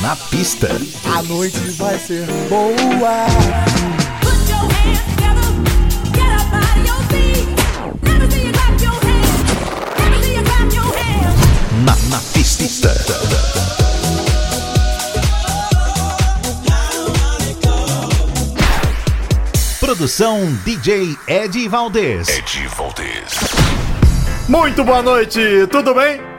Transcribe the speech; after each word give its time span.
Na 0.00 0.14
pista. 0.14 0.68
A 1.16 1.22
noite 1.22 1.58
vai 1.72 1.98
ser 1.98 2.24
boa. 2.48 3.26
Na, 11.84 11.96
na 12.10 12.18
pista. 12.32 12.94
Produção 19.80 20.46
DJ 20.64 21.16
Ed 21.26 21.68
Valdez. 21.68 22.28
Ed 22.28 22.68
Valdez. 22.76 23.38
Muito 24.48 24.84
boa 24.84 25.02
noite, 25.02 25.40
tudo 25.70 25.94
bem? 25.94 26.37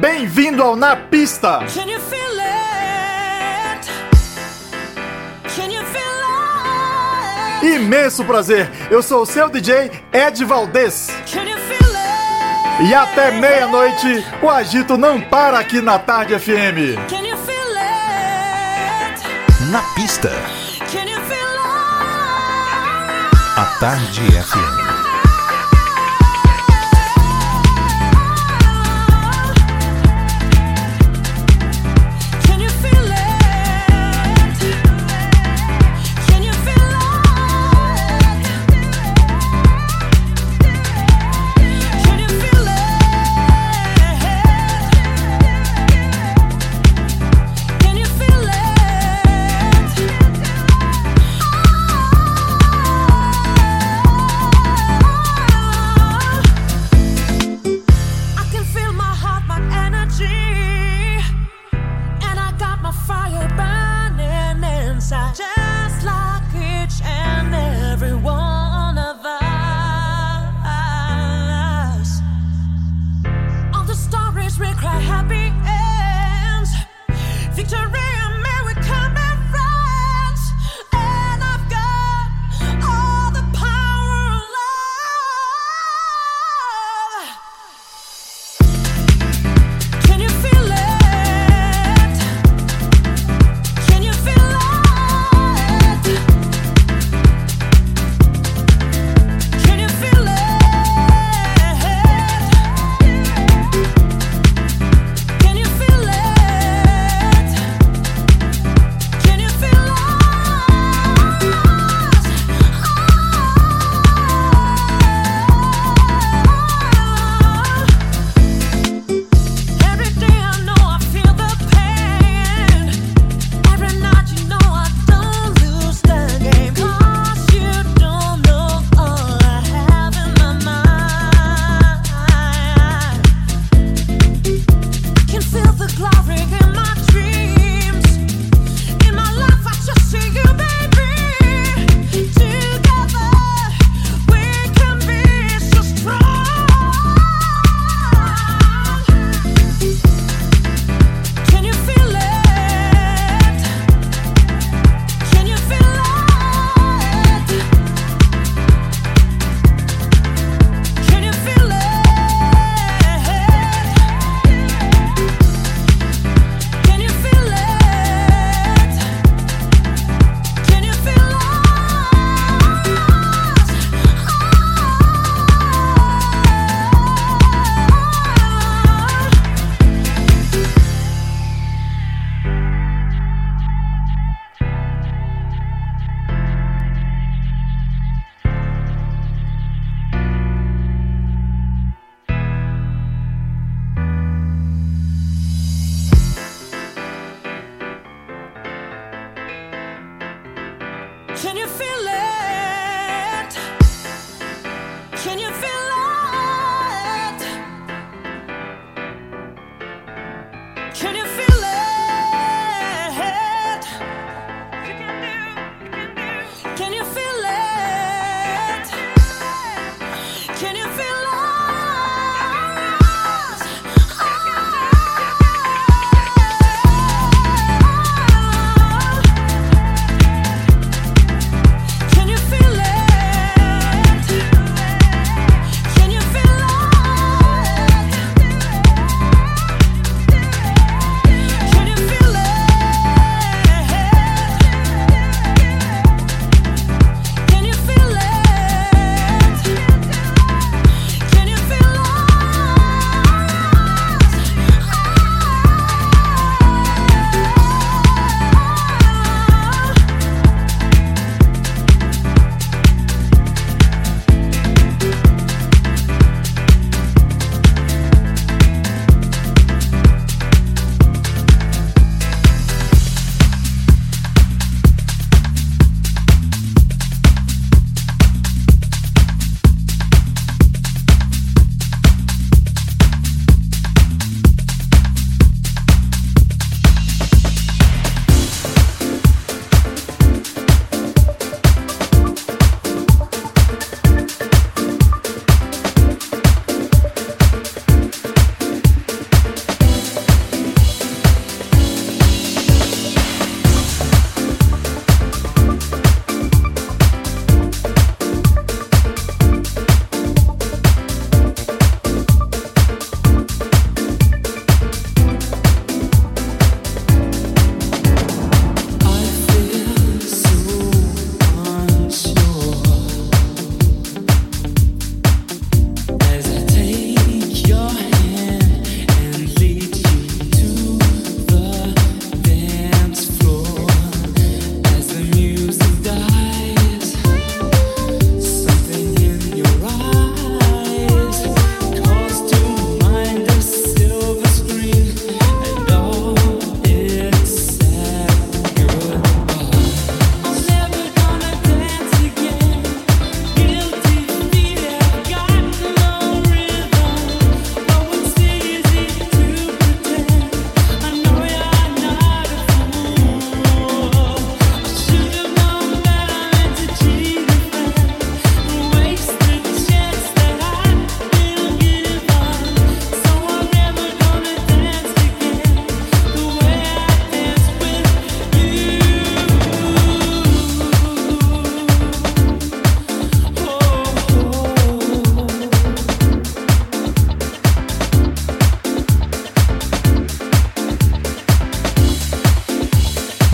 Bem-vindo 0.00 0.62
ao 0.62 0.74
Na 0.74 0.96
Pista. 0.96 1.58
Can 1.74 1.90
you 1.90 2.00
feel 2.00 2.40
it? 2.40 3.86
Can 5.54 5.70
you 5.70 5.84
feel 5.84 6.00
it? 7.60 7.76
Imenso 7.76 8.24
prazer. 8.24 8.66
Eu 8.90 9.02
sou 9.02 9.24
o 9.24 9.26
seu 9.26 9.50
DJ 9.50 9.90
Ed 10.10 10.42
Valdez. 10.46 11.08
Can 11.30 11.42
you 11.42 11.58
feel 11.58 11.94
it? 11.94 12.88
E 12.88 12.94
até 12.94 13.30
meia-noite, 13.32 14.24
o 14.40 14.48
agito 14.48 14.96
não 14.96 15.20
para 15.20 15.58
aqui 15.58 15.82
na 15.82 15.98
Tarde 15.98 16.38
FM. 16.38 16.96
Can 17.10 17.26
you 17.26 17.36
feel 17.36 17.76
it? 17.76 19.22
Na 19.70 19.82
pista. 19.94 20.30
Can 20.90 21.10
you 21.10 21.20
feel 21.26 21.50
it? 21.58 21.68
A 23.54 23.64
Tarde 23.78 24.22
FM. 24.22 24.79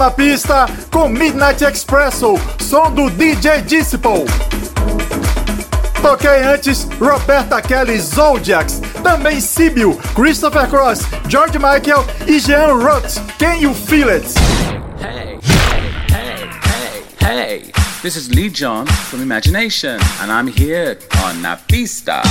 Na 0.00 0.10
Pista 0.10 0.66
com 0.90 1.10
Midnight 1.10 1.60
Expresso, 1.60 2.34
som 2.58 2.90
do 2.90 3.10
DJ 3.10 3.60
Disciple. 3.60 4.24
Toquei 6.00 6.42
antes 6.42 6.88
Roberta 6.98 7.60
Kelly 7.60 8.00
Zodiacs, 8.00 8.80
também 9.02 9.42
Sibyl, 9.42 10.00
Christopher 10.14 10.66
Cross, 10.68 11.00
George 11.28 11.58
Michael 11.58 12.06
e 12.26 12.40
Jean 12.40 12.78
Roth. 12.82 13.20
Can 13.38 13.60
You 13.60 13.74
Feel 13.74 14.08
It? 14.08 14.24
Hey, 15.02 15.38
hey, 16.10 16.48
hey, 17.20 17.36
hey. 17.36 17.72
This 18.00 18.16
is 18.16 18.30
Lee 18.30 18.48
John 18.48 18.86
from 18.86 19.20
Imagination, 19.20 20.00
and 20.22 20.32
I'm 20.32 20.46
here 20.46 20.96
on 21.26 21.42
Na 21.42 21.56
Pista. 21.68 22.22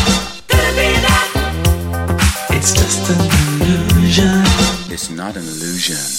It's 2.50 2.74
just 2.74 3.10
an 3.12 3.20
illusion. 3.62 4.44
It's 4.92 5.12
not 5.12 5.38
an 5.38 5.44
illusion. 5.44 6.19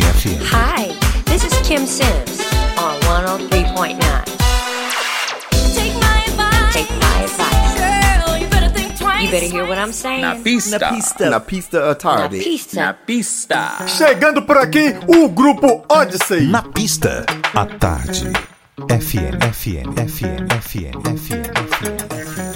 FM. 0.00 0.40
Hi, 0.50 0.88
this 1.24 1.44
is 1.44 1.52
Kim 1.66 1.86
Sims 1.86 2.40
on 2.78 2.98
103.9. 3.02 3.98
Take 5.74 5.94
my 6.00 6.24
advice. 6.26 6.74
Take 6.74 6.90
my 6.90 7.22
advice. 7.24 7.74
Girl, 7.78 8.38
you 8.38 8.48
better 8.48 8.68
think 8.70 8.96
twice. 8.96 9.22
You 9.24 9.30
better 9.30 9.46
hear 9.46 9.66
what 9.66 9.78
I'm 9.78 9.92
saying. 9.92 10.22
Na 10.22 10.34
Pista. 10.42 10.78
Na 10.78 10.90
pista. 10.92 11.30
Na 11.30 11.40
pista 11.40 11.78
à 11.78 11.86
Na 11.88 11.94
tarde. 11.94 12.36
Na 12.38 12.42
pista. 12.42 12.96
Pista. 13.06 13.86
Chegando 13.88 14.42
por 14.42 14.56
aqui, 14.58 14.94
o 15.08 15.28
grupo 15.28 15.84
Odyssey. 15.88 16.46
Na 16.48 16.62
pista, 16.62 17.26
à 17.54 17.66
tarde. 17.66 18.32
FM, 18.88 19.36
FM, 19.52 19.92
FM, 20.08 20.48
FM, 20.60 20.96
FM, 21.16 21.44
FM, 21.52 22.51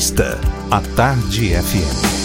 Na 0.00 0.02
pista, 0.02 0.40
a 0.70 0.80
Tarde 0.96 1.52
FM. 1.52 2.19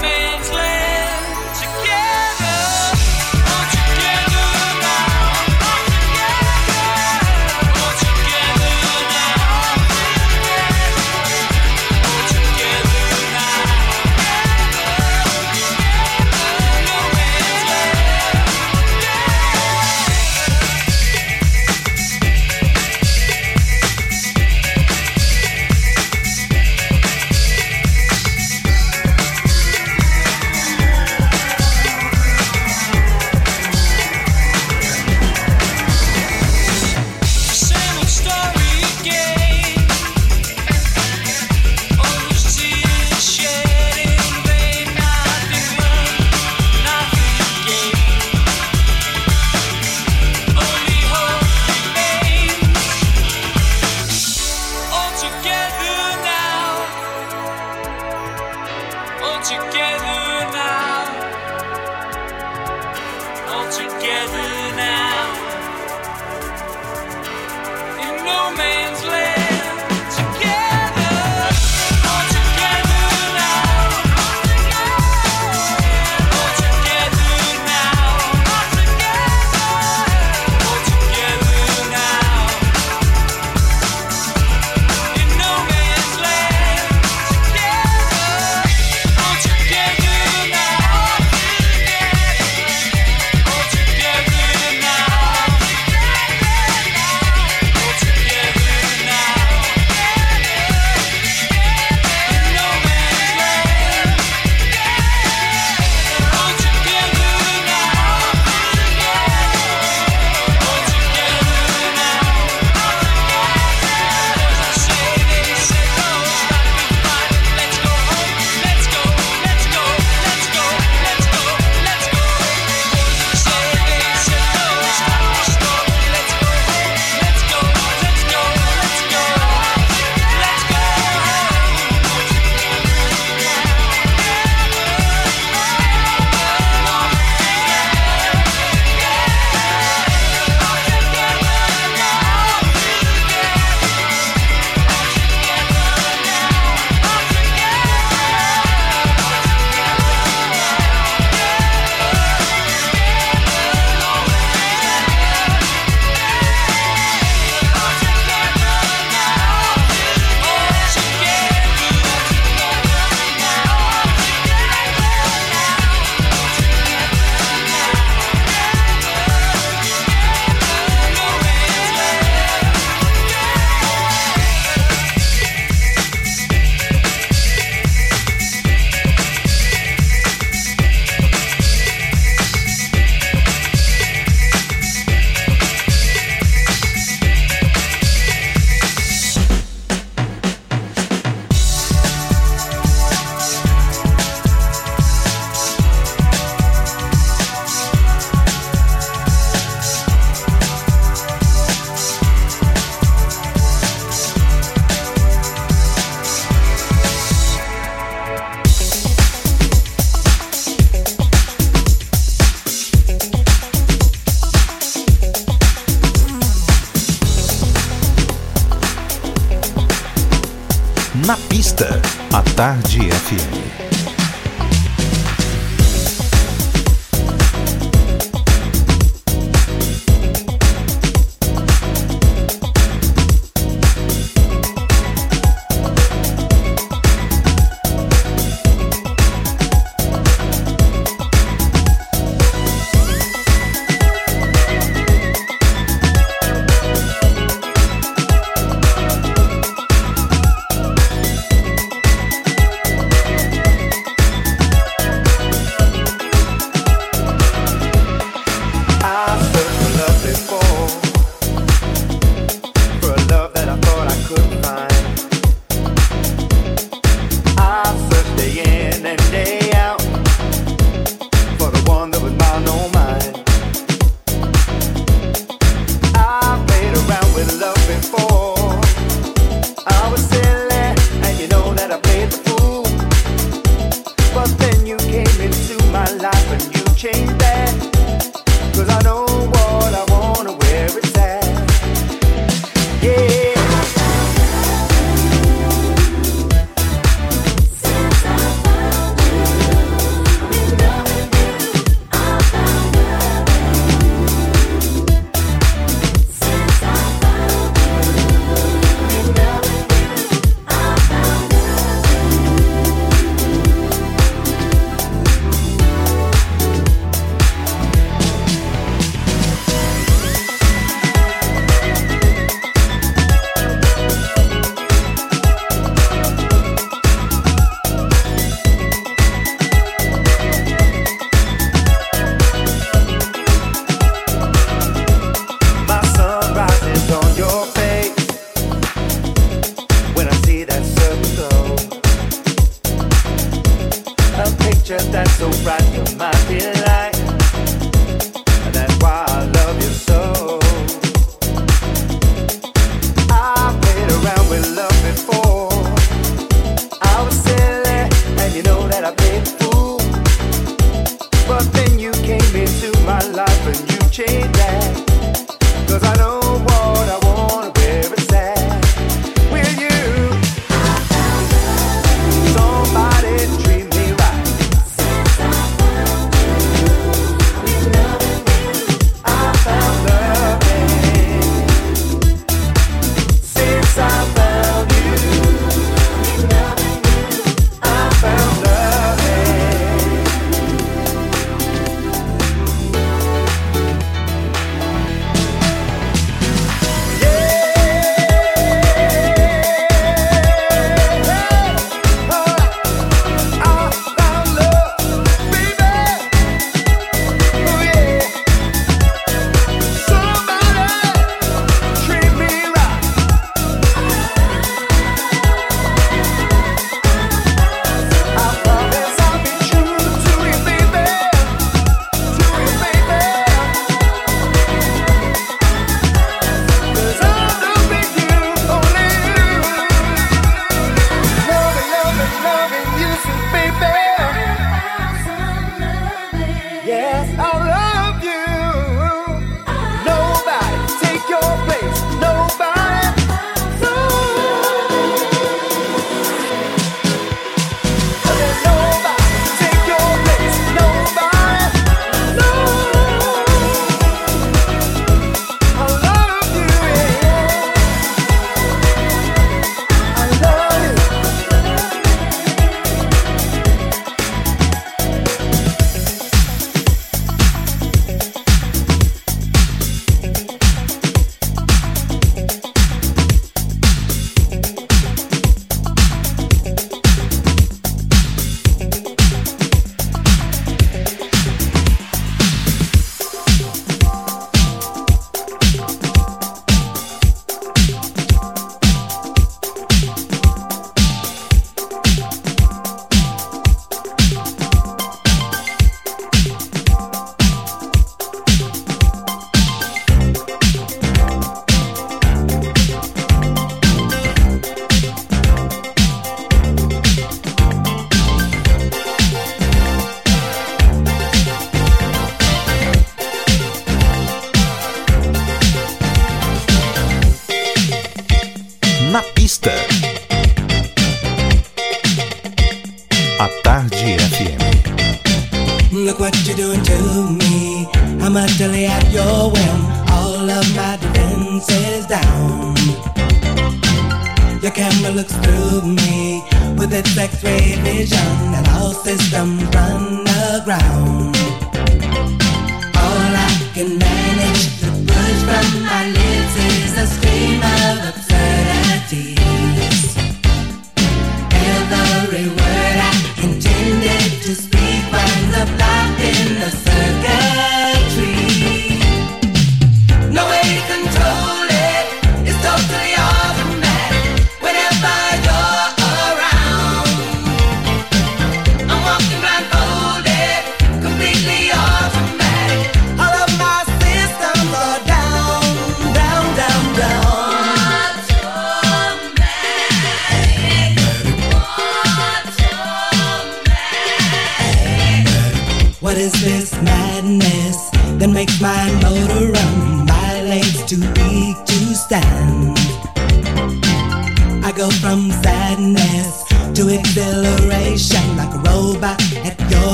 moments 0.00 0.50
later. 0.50 0.71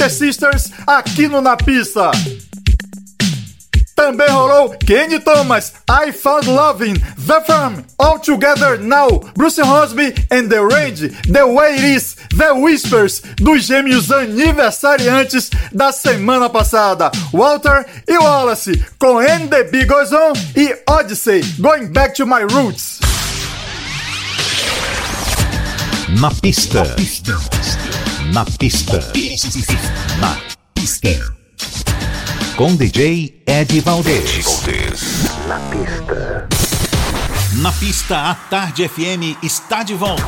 Pointer 0.00 0.10
Sisters, 0.10 0.70
aqui 0.86 1.28
no 1.28 1.42
Na 1.42 1.58
Pista. 1.58 2.10
Também 3.94 4.30
rolou 4.30 4.70
Kenny 4.70 5.20
Thomas, 5.20 5.74
I 5.90 6.10
Found 6.10 6.48
Loving, 6.48 6.94
The 6.94 7.44
Firm, 7.44 7.84
All 7.98 8.18
Together 8.18 8.80
Now, 8.80 9.20
Bruce 9.36 9.60
Hosby 9.60 10.14
and 10.30 10.48
The 10.48 10.60
Range, 10.60 11.08
The 11.30 11.44
Way 11.44 11.74
It 11.74 11.96
Is, 11.96 12.16
The 12.34 12.52
Whispers, 12.52 13.22
dos 13.36 13.64
gêmeos 13.64 14.10
aniversariantes 14.10 15.50
da 15.70 15.92
semana 15.92 16.48
passada, 16.48 17.10
Walter 17.30 17.84
e 18.08 18.16
Wallace, 18.16 18.82
com 18.98 19.18
And 19.18 19.48
The 19.48 19.64
Big 19.64 19.84
Goes 19.84 20.12
On 20.12 20.32
e 20.56 20.74
Odyssey, 20.88 21.42
Going 21.58 21.88
Back 21.88 22.14
to 22.14 22.26
My 22.26 22.44
Roots. 22.50 23.00
Na 26.18 26.30
pista. 26.30 26.84
Na 26.84 26.94
pista. 26.94 27.59
Na 28.32 28.44
pista. 28.44 29.00
Com 32.56 32.76
DJ 32.76 33.42
Ed 33.46 33.80
Valdez. 33.80 34.46
Na 35.48 35.58
pista. 35.58 36.48
Na 37.56 37.72
pista, 37.72 38.30
a 38.30 38.34
Tarde 38.34 38.88
FM 38.88 39.36
está 39.42 39.82
de 39.82 39.94
volta. 39.94 40.22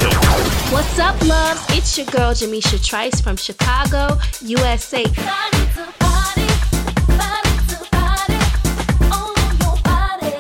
What's 0.73 0.99
up, 0.99 1.25
loves? 1.25 1.63
It's 1.77 1.97
your 1.97 2.07
girl 2.11 2.33
Jamisha 2.35 2.79
Trice 2.83 3.21
from 3.21 3.37
Chicago, 3.37 4.19
USA. 4.43 5.05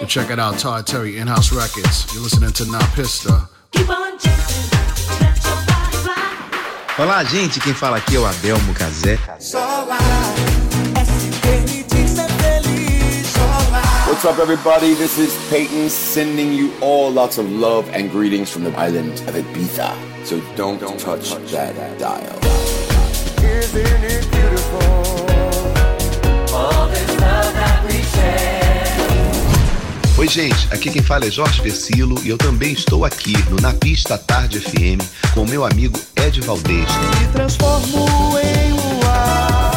Check 0.08 0.30
it 0.30 0.38
out, 0.38 0.58
Todd 0.58 0.86
Terry, 0.86 1.18
In-House 1.18 1.52
Records. 1.52 2.12
You're 2.12 2.22
listening 2.22 2.52
to 2.52 2.64
Na 2.70 2.80
Pista. 2.94 3.51
Olá, 6.99 7.24
gente. 7.24 7.59
Quem 7.59 7.72
fala 7.72 7.97
aqui 7.97 8.16
é 8.16 8.18
o 8.18 8.26
Adelmo 8.26 8.74
Cazé. 8.74 9.18
What's 14.07 14.24
up, 14.26 14.38
everybody? 14.38 14.95
This 14.95 15.16
is 15.16 15.32
Peyton 15.49 15.88
sending 15.88 16.53
you 16.53 16.70
all 16.82 17.11
lots 17.11 17.38
of 17.38 17.51
love 17.51 17.88
and 17.95 18.11
greetings 18.11 18.51
from 18.51 18.64
the 18.64 18.76
island 18.76 19.22
of 19.26 19.34
Ibiza. 19.34 19.95
So 20.26 20.38
don't, 20.55 20.78
touch, 20.99 21.30
that 21.51 21.99
dial. 21.99 22.38
Isn't 23.43 24.05
it 24.05 24.30
beautiful? 24.30 24.82
All 26.55 26.88
this 26.88 27.20
love 27.20 27.55
that 27.55 27.84
we 27.86 28.03
share. 28.03 28.51
Oi, 30.22 30.28
gente. 30.28 30.68
Aqui 30.70 30.88
quem 30.88 31.02
fala 31.02 31.26
é 31.26 31.30
Jorge 31.32 31.60
Versilo 31.60 32.16
e 32.22 32.28
eu 32.28 32.38
também 32.38 32.72
estou 32.72 33.04
aqui 33.04 33.32
no 33.50 33.56
Na 33.56 33.74
Pista 33.74 34.16
Tarde 34.16 34.60
FM 34.60 35.02
com 35.34 35.44
meu 35.44 35.64
amigo 35.64 35.98
Ed 36.14 36.40
Valdez. 36.42 36.86
Me 37.18 37.26
transformo 37.32 38.06
em 38.38 38.72
um 38.72 39.00
ar. 39.04 39.72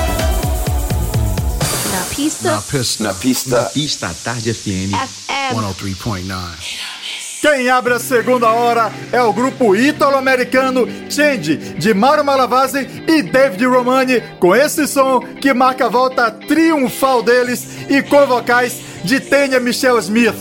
Na 1.91 2.15
pista. 2.15 2.51
Na 2.51 2.61
Pista. 2.61 3.03
Na 3.05 3.13
pista. 3.15 3.61
Na 3.61 3.69
Pista 3.69 4.15
Tarde 4.23 4.53
FM. 4.53 4.93
FM. 4.93 5.55
103.9. 5.55 6.95
Quem 7.41 7.69
abre 7.69 7.95
a 7.95 7.99
segunda 7.99 8.49
hora 8.49 8.93
é 9.11 9.21
o 9.23 9.33
grupo 9.33 9.75
ítalo-americano 9.75 10.87
Change, 11.09 11.57
de 11.57 11.93
Mauro 11.93 12.23
Malavasi 12.23 12.87
e 13.07 13.23
David 13.23 13.65
Romani, 13.65 14.21
com 14.39 14.55
esse 14.55 14.87
som 14.87 15.19
que 15.19 15.53
marca 15.55 15.85
a 15.85 15.89
volta 15.89 16.29
triunfal 16.29 17.23
deles 17.23 17.67
e 17.89 18.01
com 18.03 18.25
vocais 18.27 18.94
de 19.05 19.19
Tanya 19.19 19.59
Michelle 19.59 20.01
Smith. 20.01 20.35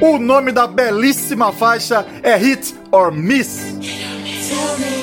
O 0.00 0.18
nome 0.18 0.52
da 0.52 0.66
belíssima 0.66 1.52
faixa 1.52 2.06
é 2.22 2.36
Hit 2.36 2.74
or 2.92 3.10
Miss. 3.10 3.58
Tell 4.48 4.78
me. 4.78 4.96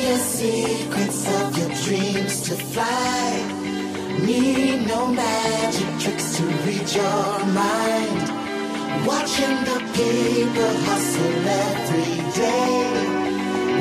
Watching 9.05 9.63
the 9.65 9.79
people 9.97 10.73
hustle 10.85 11.47
every 11.65 12.15
day. 12.31 12.83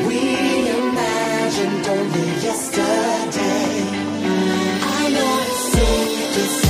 We 0.06 0.18
only 1.92 2.42
yesterday. 2.42 3.72
I 4.82 5.10
know 5.14 5.34
secrets 5.70 6.61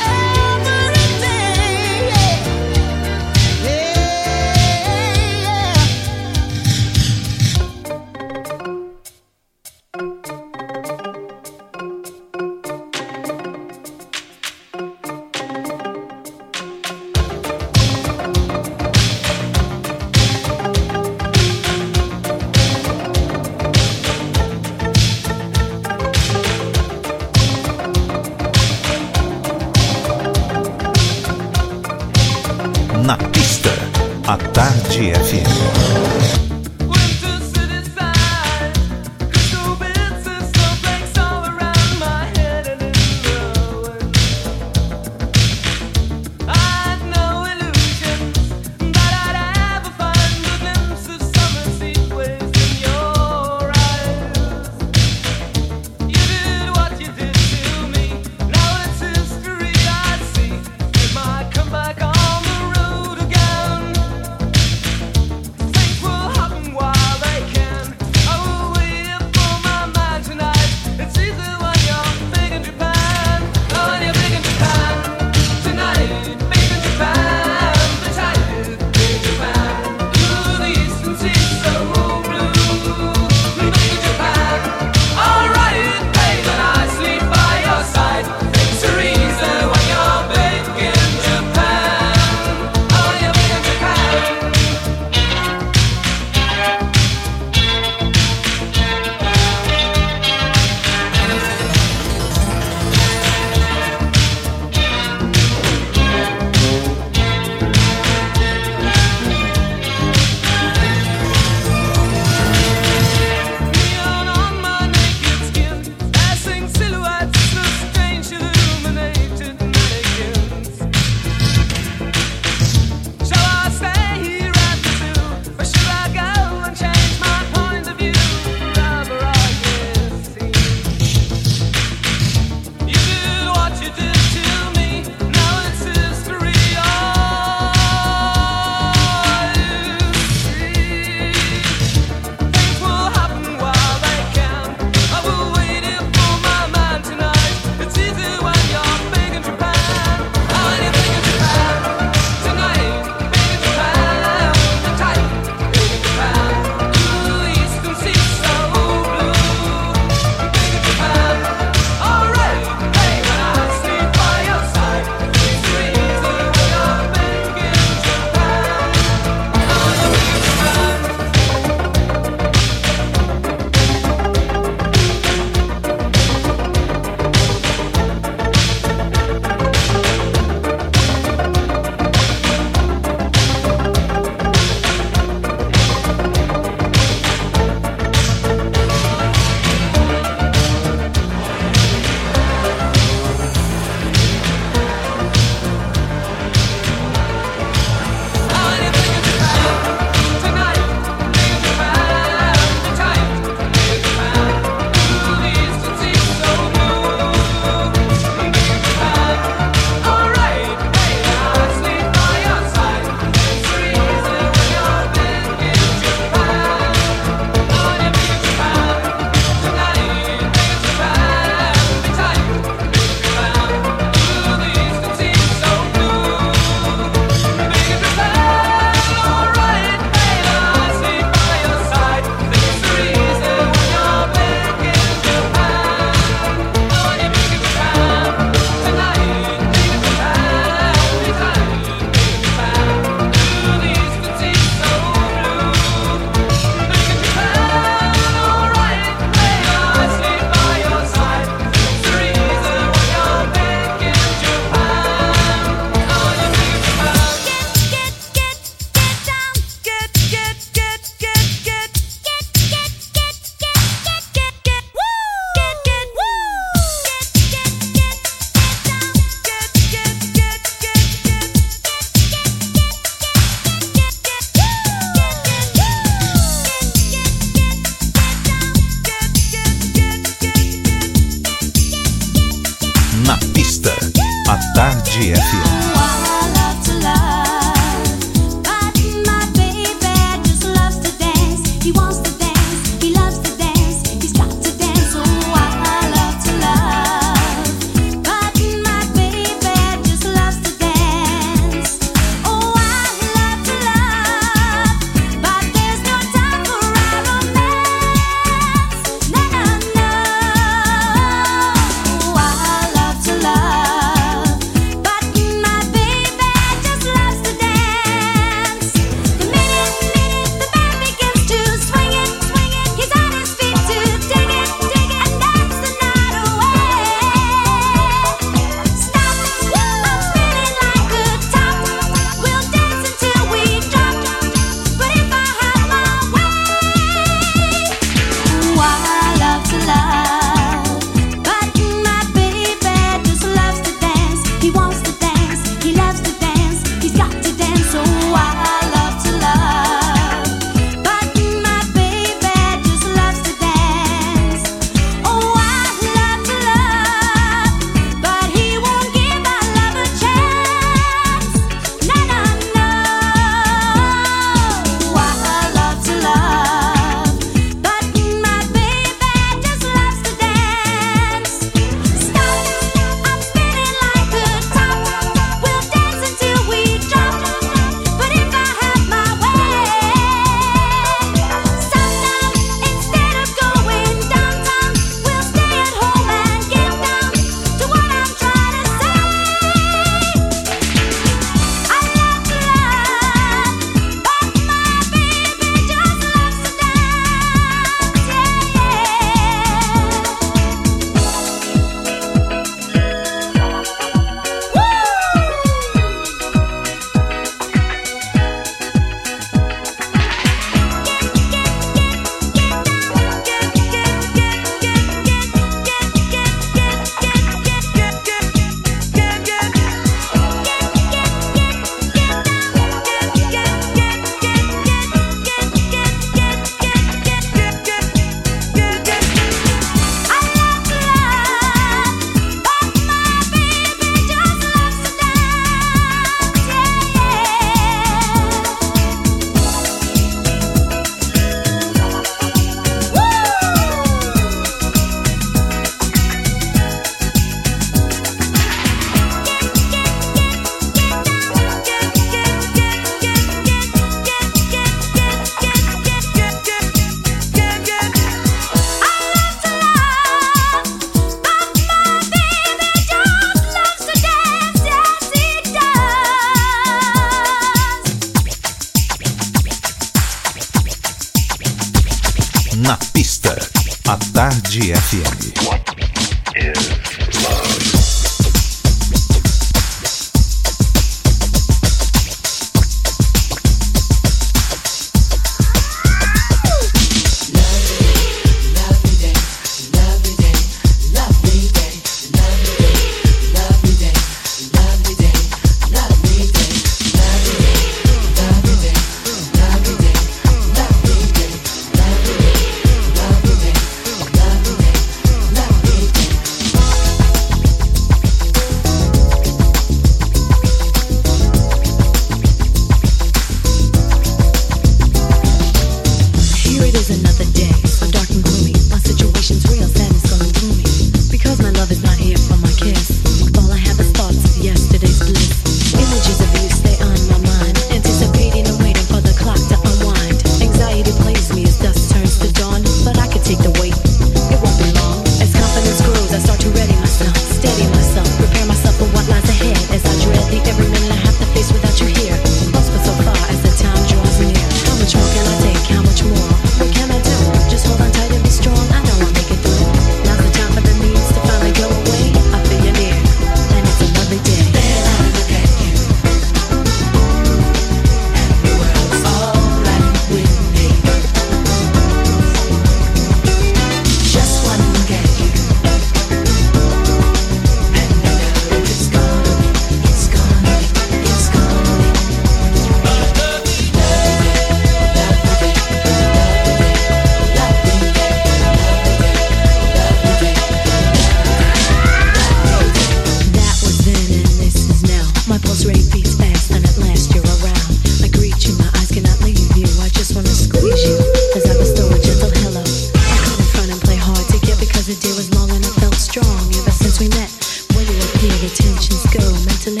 intentions 598.64 599.26
go 599.26 599.44
mentally 599.66 600.00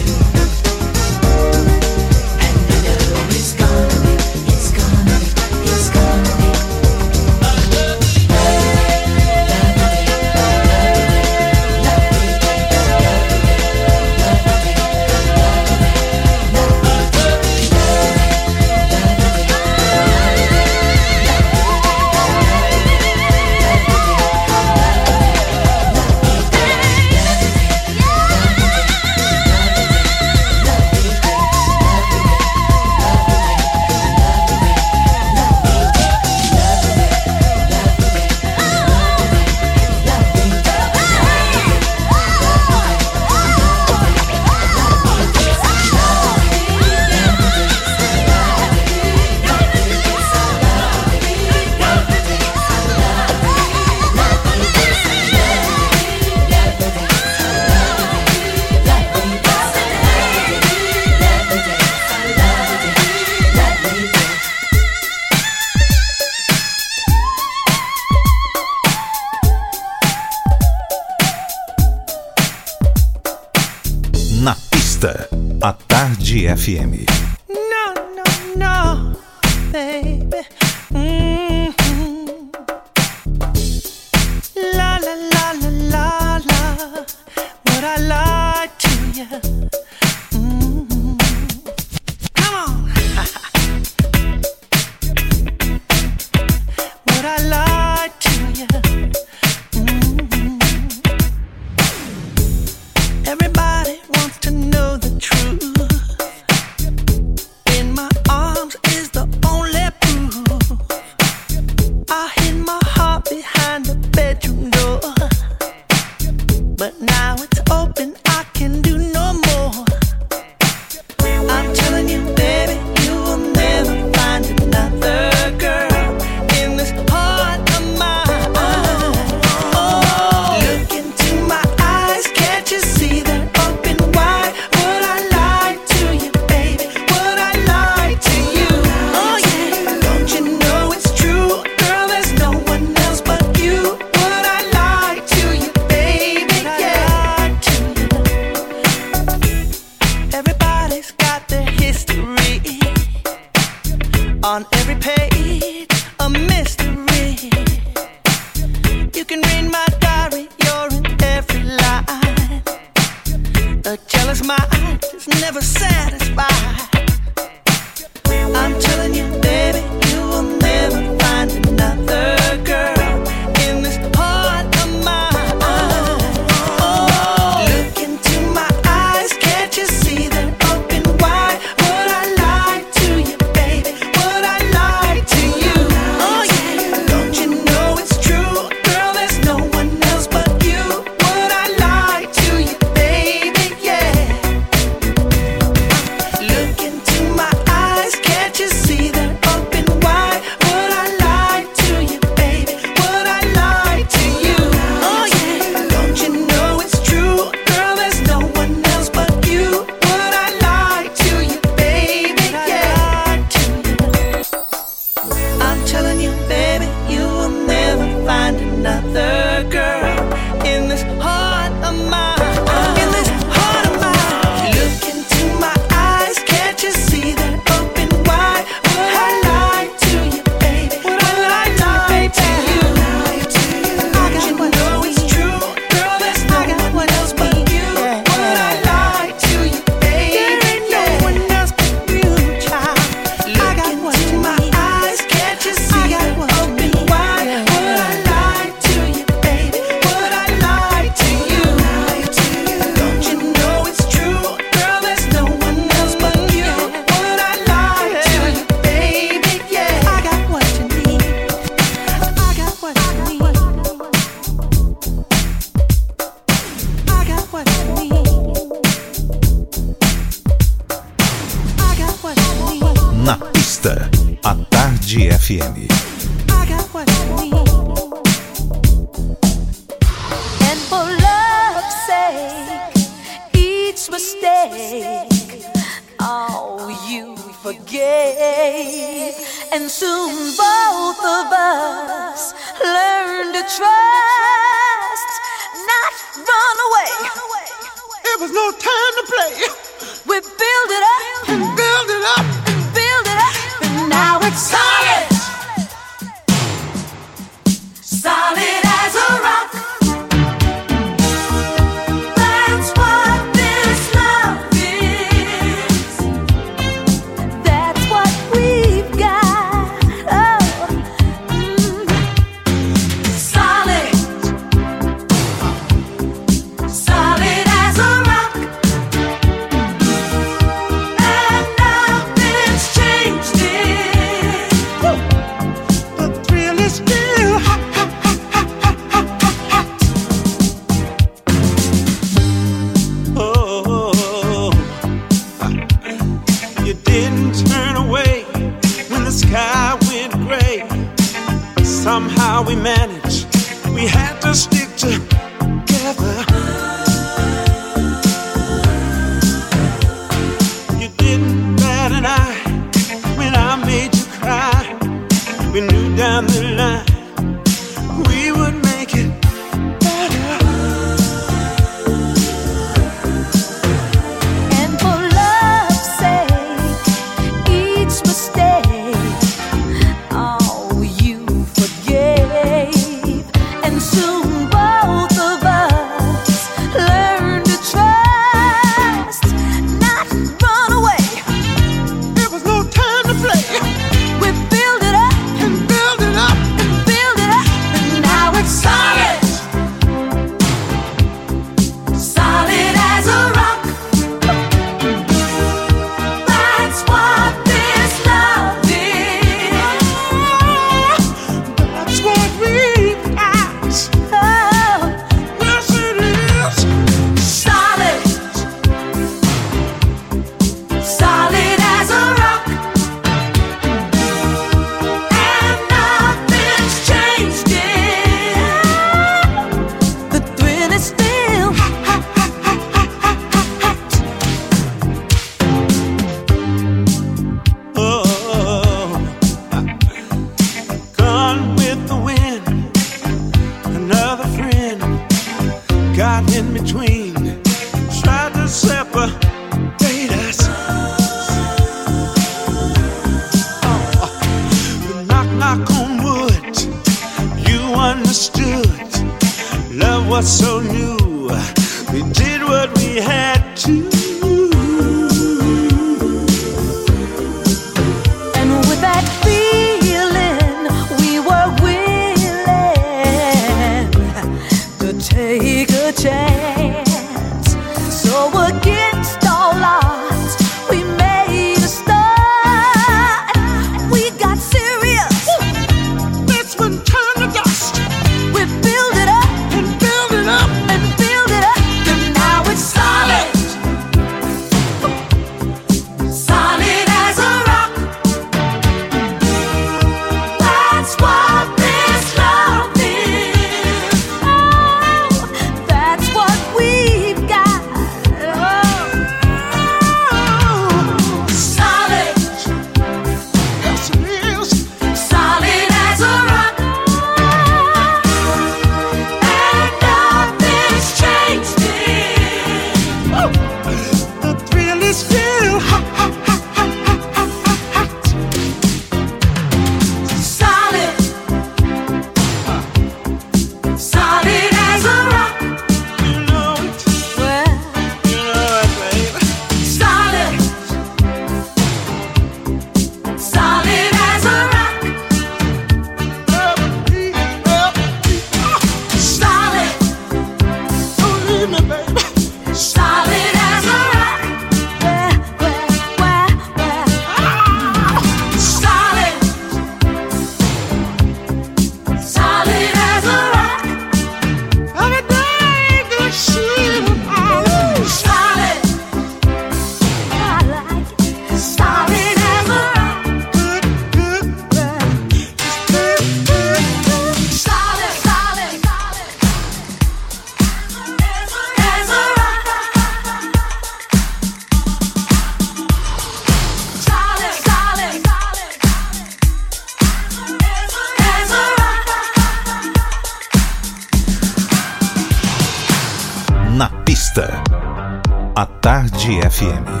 Tarde 599.61 600.00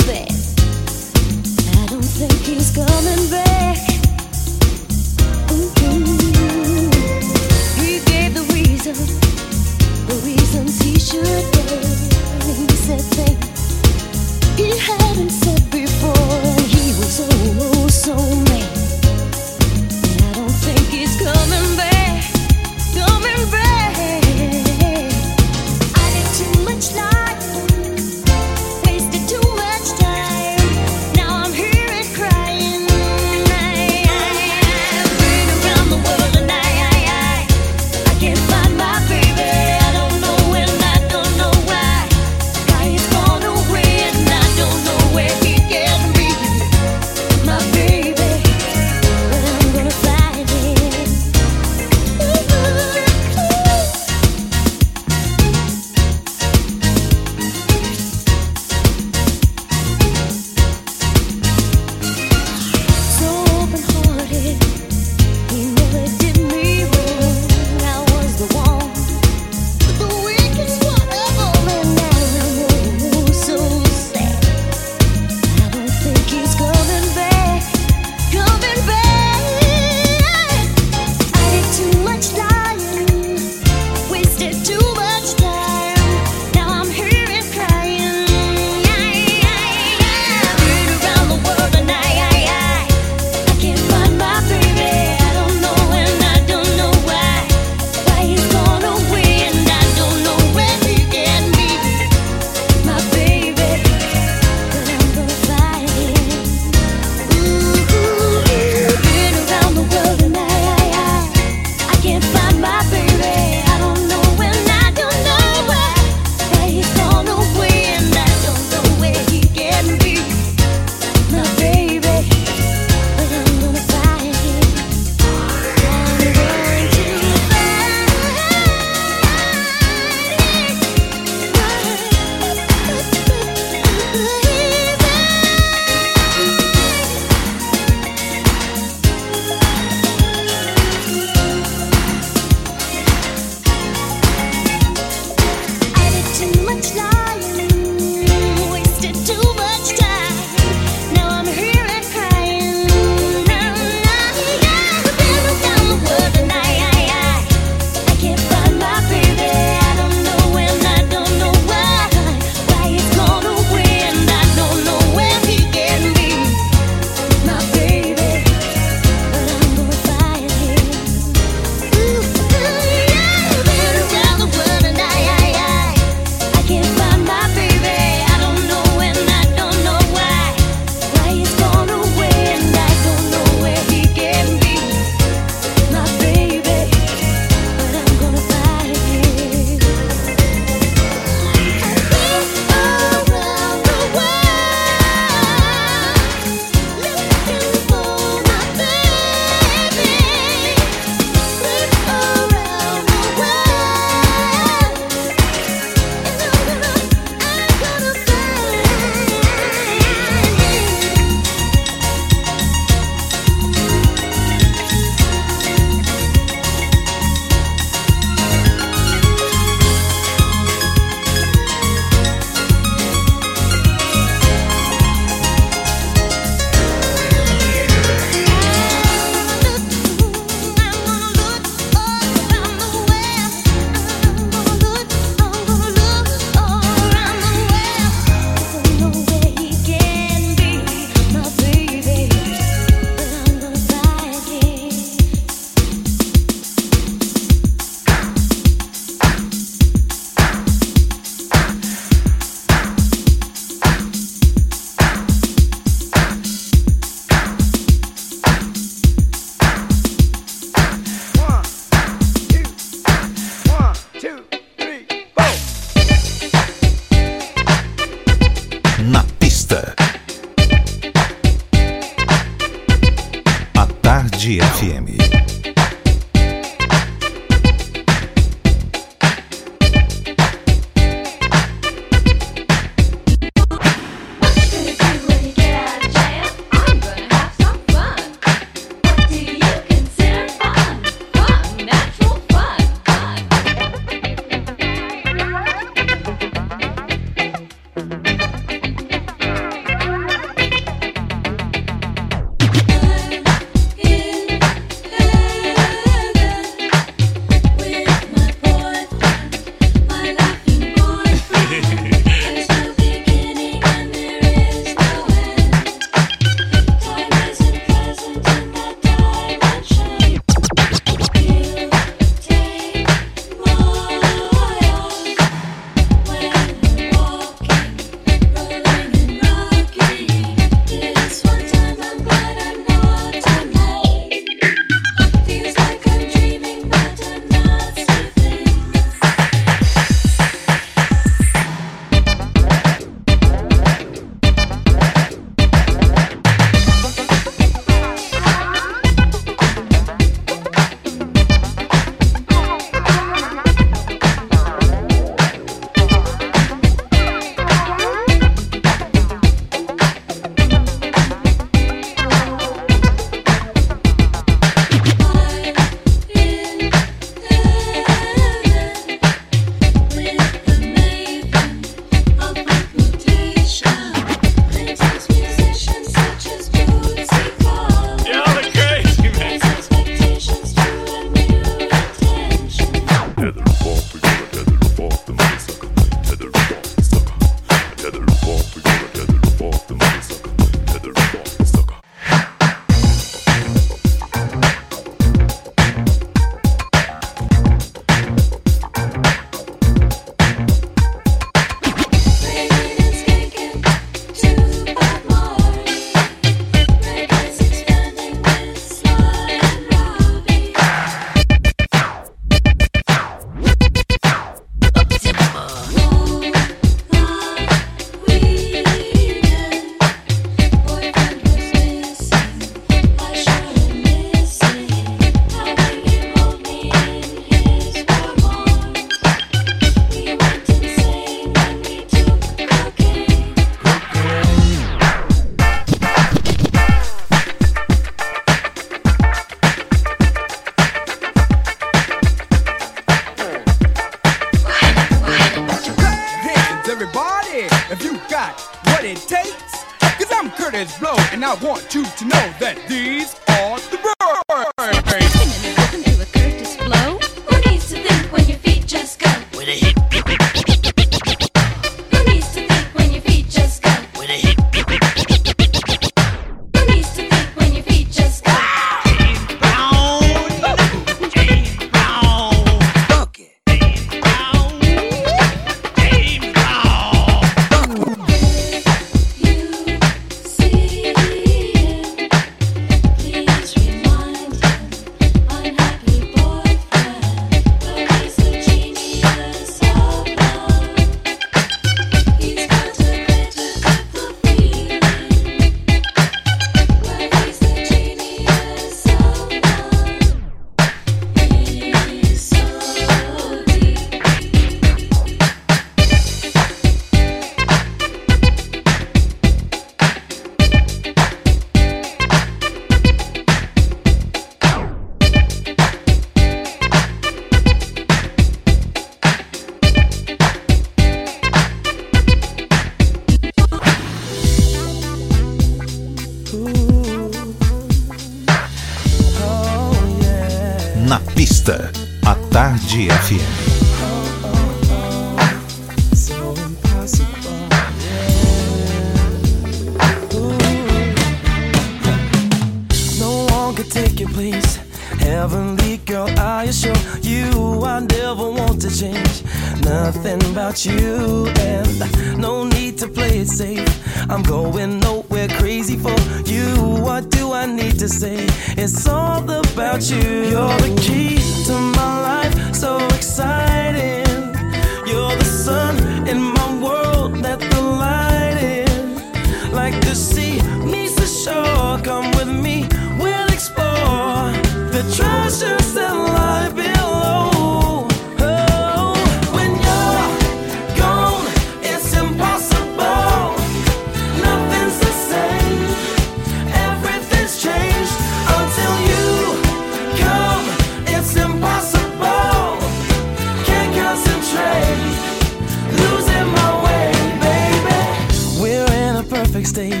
state. 599.66 600.00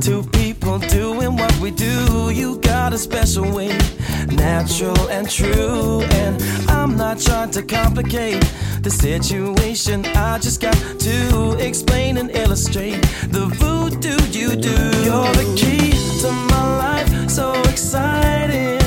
Two 0.00 0.24
people 0.32 0.78
doing 0.78 1.36
what 1.36 1.56
we 1.60 1.70
do. 1.70 2.30
You 2.30 2.58
got 2.58 2.92
a 2.92 2.98
special 2.98 3.48
way, 3.54 3.78
natural 4.26 4.98
and 5.08 5.30
true. 5.30 6.02
And 6.20 6.42
I'm 6.68 6.96
not 6.96 7.20
trying 7.20 7.52
to 7.52 7.62
complicate 7.62 8.42
the 8.82 8.90
situation. 8.90 10.04
I 10.16 10.38
just 10.38 10.60
got 10.60 10.76
to 11.00 11.56
explain 11.60 12.16
and 12.16 12.30
illustrate 12.32 13.00
the 13.30 13.46
voodoo 13.60 14.20
you 14.36 14.56
do. 14.56 14.78
You're 15.06 15.32
the 15.40 15.46
key 15.56 15.92
to 16.22 16.32
my 16.52 16.64
life, 16.84 17.30
so 17.30 17.52
exciting. 17.70 18.80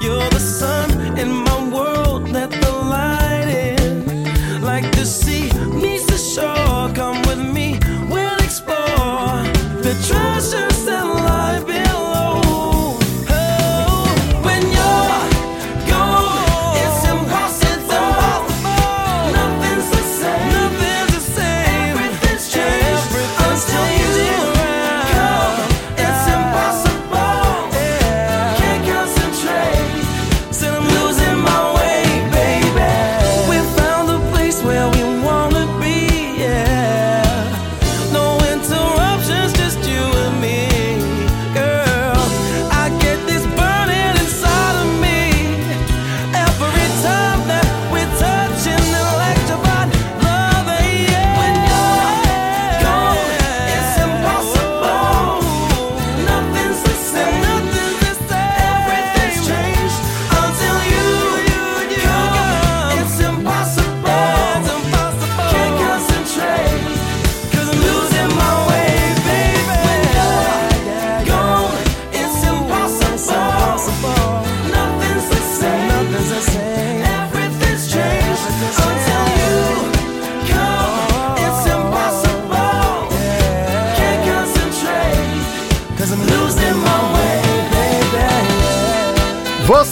You're 0.00 0.30
the 0.30 0.40
sun 0.40 0.77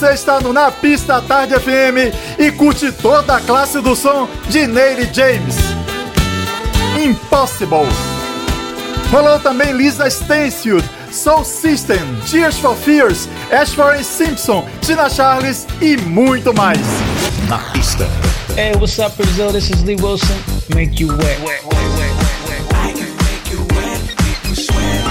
Você 0.06 0.12
está 0.12 0.38
no 0.38 0.52
Na 0.52 0.70
Pista 0.70 1.20
Tarde 1.20 1.54
FM 1.58 2.14
e 2.38 2.52
curte 2.52 2.92
toda 2.92 3.38
a 3.38 3.40
classe 3.40 3.80
do 3.80 3.96
som 3.96 4.28
de 4.48 4.64
Nery 4.64 5.10
James. 5.12 5.56
Impossible. 6.96 7.88
Rolou 9.10 9.40
também 9.40 9.72
Lisa 9.72 10.06
Stansfield, 10.06 10.88
Soul 11.10 11.44
System, 11.44 11.98
Tears 12.30 12.56
for 12.56 12.76
Fears, 12.76 13.28
Ashford 13.50 14.04
Simpson, 14.04 14.64
Tina 14.80 15.10
Charles 15.10 15.66
e 15.82 15.96
muito 15.96 16.54
mais. 16.54 16.78
Na 17.48 17.58
pista. 17.72 18.06
Hey, 18.56 18.76
what's 18.76 19.00
up, 19.00 19.16
Brazil? 19.16 19.50
This 19.50 19.70
is 19.70 19.82
Lee 19.82 19.96
Wilson. 19.96 20.36
Make 20.72 21.02
you 21.02 21.08
wet. 21.16 21.40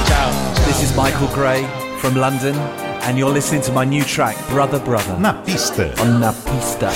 Ciao. 0.08 0.56
This 0.66 0.84
is 0.84 0.96
Michael 0.96 1.28
Gray 1.36 1.66
from 2.00 2.16
London, 2.16 2.56
and 3.06 3.20
you're 3.20 3.30
listening 3.30 3.62
to 3.62 3.72
my 3.72 3.86
new 3.86 4.04
track, 4.04 4.36
Brother 4.50 4.80
Brother. 4.80 5.18
Na 5.20 5.34
pista. 5.44 5.94
On 6.02 6.20
Na 6.20 6.32
Pista. 6.32 6.90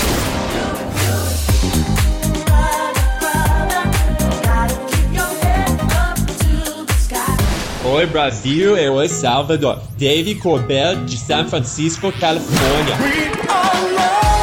Oi 7.84 8.06
Brasil, 8.06 8.76
eu 8.76 9.08
sou 9.08 9.20
Salvador. 9.20 9.78
Dave 9.96 10.34
Corbell 10.36 11.04
de 11.04 11.16
San 11.16 11.48
Francisco, 11.48 12.12
Califórnia. 12.12 12.96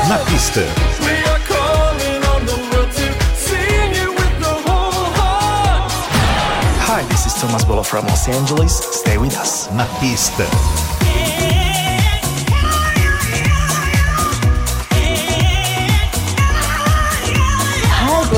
Na 0.07 0.18
pista. 0.19 0.61
Hi, 6.89 7.03
this 7.10 7.26
is 7.26 7.34
Thomas 7.34 7.65
Bolo 7.65 7.84
from 7.84 8.06
Los 8.07 8.27
Angeles. 8.27 8.72
Stay 8.72 9.18
with 9.18 9.38
us. 9.38 9.69
Na 9.73 9.85
pista. 9.99 10.45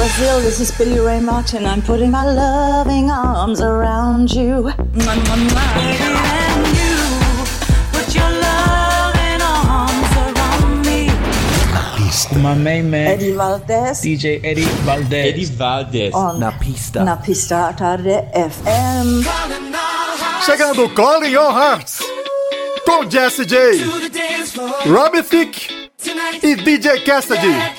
Brazil. 0.10 0.41
This 0.41 0.60
is 0.60 0.72
Billy 0.72 0.99
Ray 0.99 1.19
Martin. 1.19 1.65
I'm 1.65 1.81
putting 1.81 2.11
my 2.11 2.26
loving 2.26 3.11
arms 3.11 3.61
around 3.61 4.31
you. 4.31 4.72
Mwah, 4.98 5.15
mwah, 5.22 5.38
mwah. 5.49 5.76
And 6.41 6.65
you 6.80 6.95
put 7.94 8.15
your 8.15 8.31
loving 8.45 9.41
arms 9.41 10.11
around 10.26 10.86
me. 10.86 11.10
My 12.41 12.56
main 12.56 12.90
man, 12.90 13.07
Eddie 13.07 13.34
Valdez. 13.34 14.02
DJ 14.02 14.44
Eddie 14.44 14.65
Valdez. 14.86 15.26
Eddie 15.34 15.45
Valdez. 15.45 16.14
On 16.14 16.40
Na 16.40 16.52
Pista. 16.52 17.03
Na 17.03 17.15
Pista 17.15 17.73
Tarde 17.77 18.26
FM. 18.34 19.23
Chegando 20.45 20.90
Calling 20.95 21.31
Your 21.31 21.52
Hearts 21.52 22.02
com 22.86 23.07
Jesse 23.07 23.45
J, 23.45 23.84
Robbie 24.88 25.22
Thicke 25.23 25.90
e 26.41 26.56
DJ 26.56 27.02
Cassidy. 27.03 27.78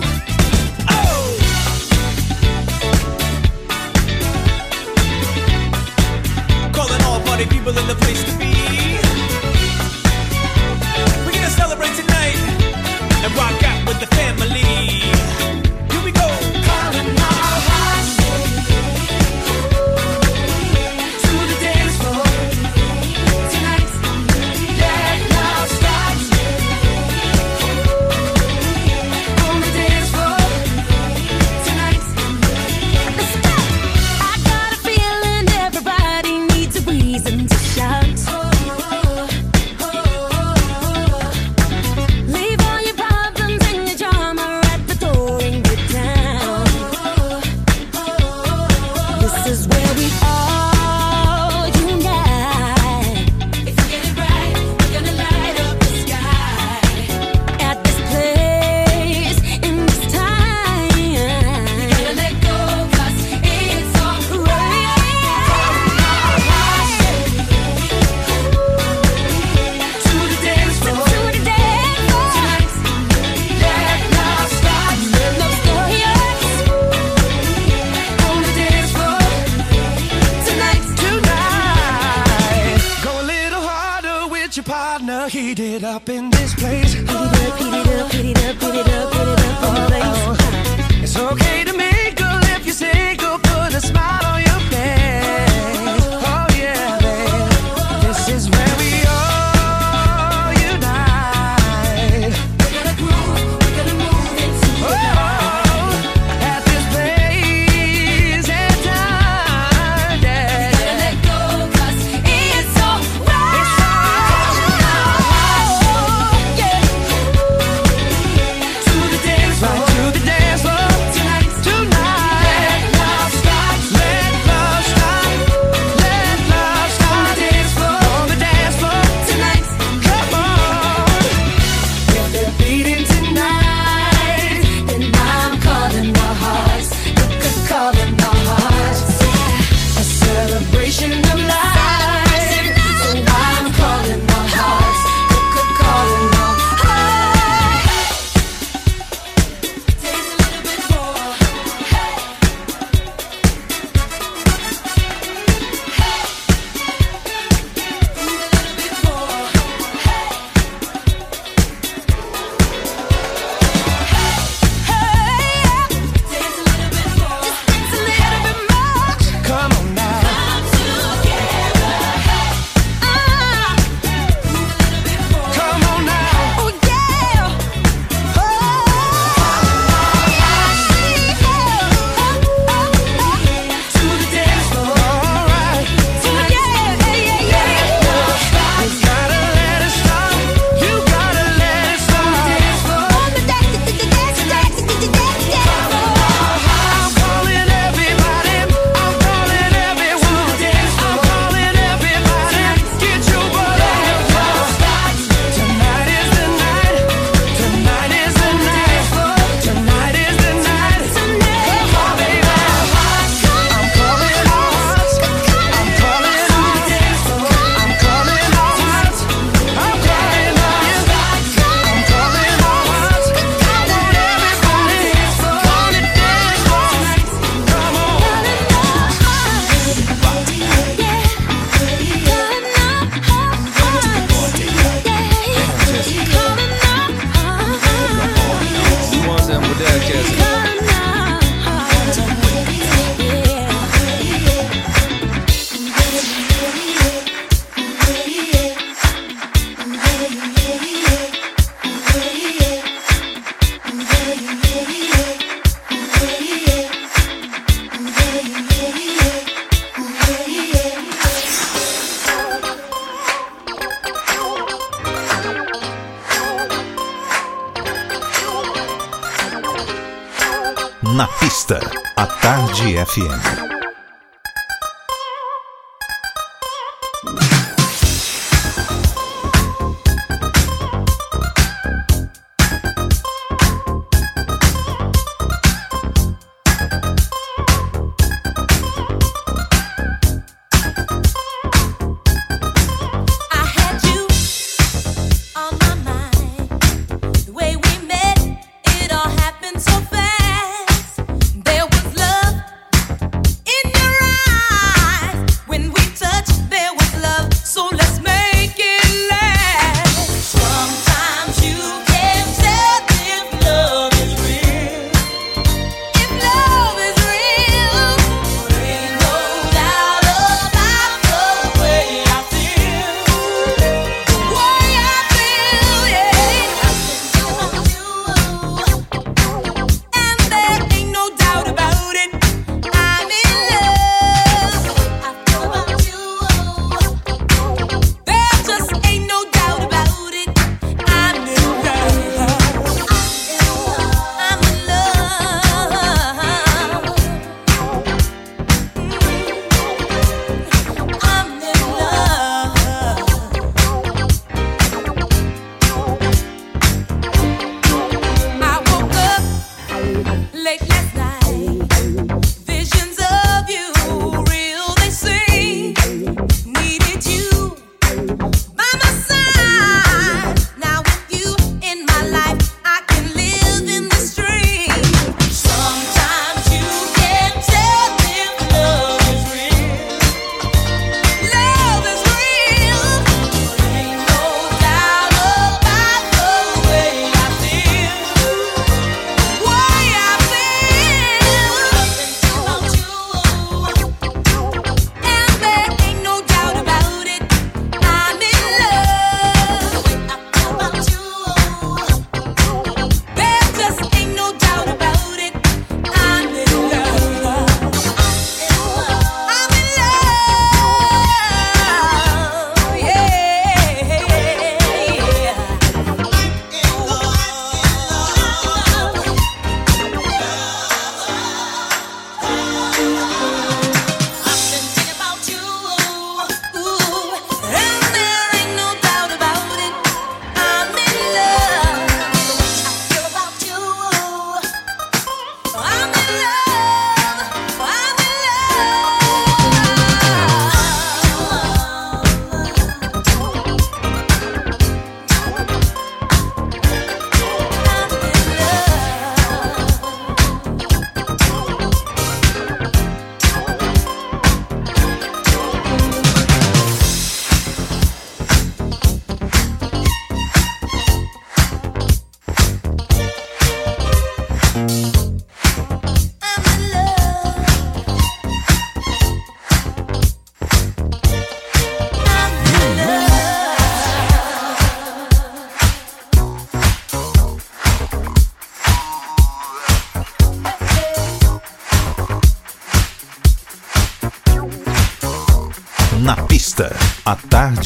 100. 273.13 273.50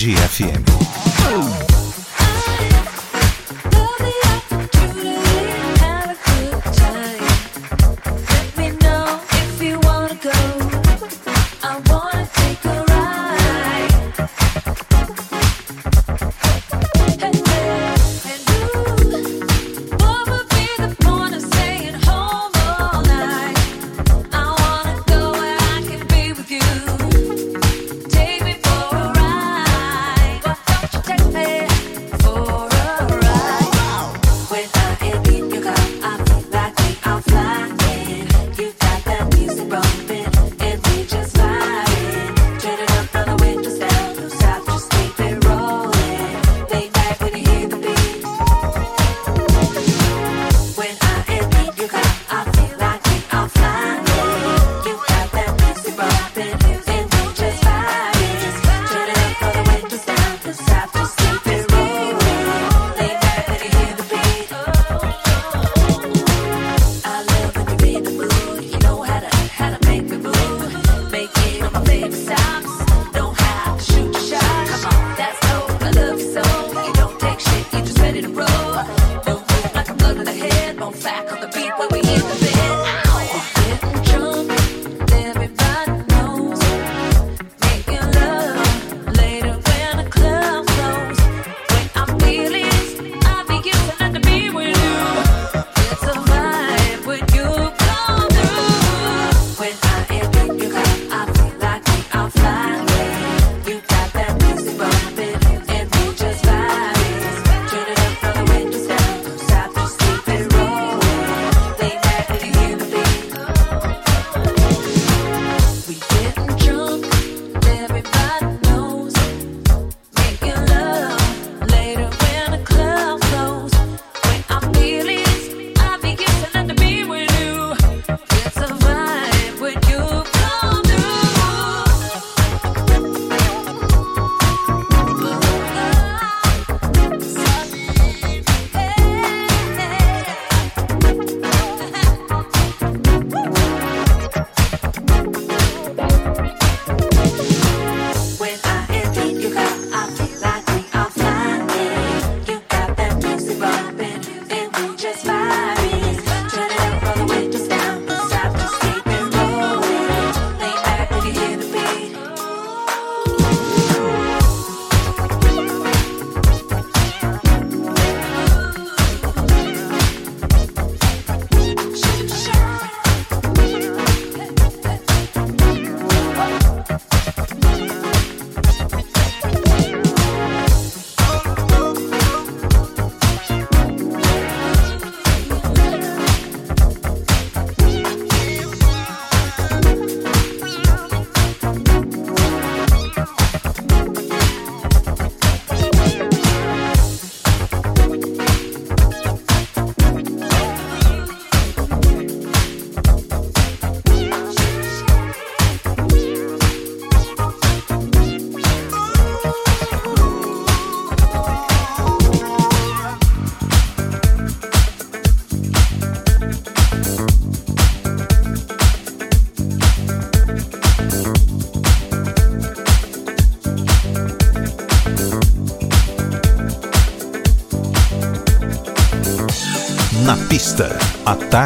Tarde 0.06 0.22
FM. 0.26 0.75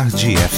Tarde 0.10 0.49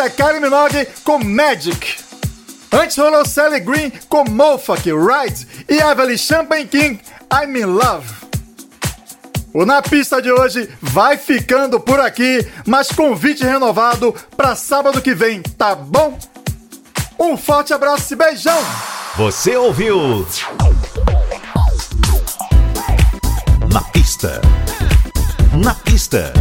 é 0.00 0.08
Kylie 0.08 0.40
Minogue 0.40 0.86
com 1.04 1.18
Magic. 1.18 1.98
Antes 2.72 2.96
rolou 2.96 3.26
Sally 3.26 3.60
Green 3.60 3.92
com 4.08 4.24
Mofak, 4.24 4.90
Ride 4.90 5.46
e 5.68 5.74
Evelyn 5.74 6.16
Champagne 6.16 6.66
King, 6.66 7.00
I'm 7.32 7.56
in 7.58 7.66
Love. 7.66 8.08
O 9.52 9.66
Na 9.66 9.82
Pista 9.82 10.22
de 10.22 10.30
hoje 10.30 10.70
vai 10.80 11.18
ficando 11.18 11.78
por 11.78 12.00
aqui, 12.00 12.46
mas 12.66 12.88
convite 12.88 13.44
renovado 13.44 14.14
para 14.36 14.56
sábado 14.56 15.02
que 15.02 15.14
vem, 15.14 15.42
tá 15.42 15.74
bom? 15.74 16.18
Um 17.18 17.36
forte 17.36 17.74
abraço 17.74 18.14
e 18.14 18.16
beijão! 18.16 18.58
Você 19.16 19.56
ouviu? 19.56 20.26
Na 23.70 23.82
pista. 23.92 24.40
Na 25.62 25.74
pista. 25.74 26.32